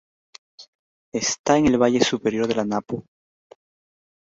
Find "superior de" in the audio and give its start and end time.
2.03-2.55